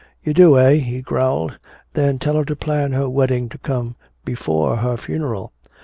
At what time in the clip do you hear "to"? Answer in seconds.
2.45-2.55, 3.49-3.59